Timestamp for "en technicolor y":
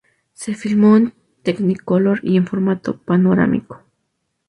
0.97-2.35